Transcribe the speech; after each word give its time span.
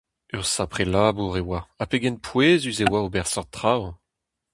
Ur 0.35 0.45
sapre 0.53 0.83
labour 0.93 1.33
e 1.39 1.41
oa, 1.47 1.61
ha 1.77 1.83
pegen 1.91 2.15
pouezus 2.25 2.77
e 2.83 2.85
oa 2.87 3.01
ober 3.05 3.27
seurt 3.29 3.49
traoù! 3.55 3.85